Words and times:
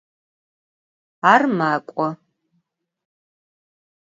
Ar 1.31 1.41
mak'o. 1.57 2.07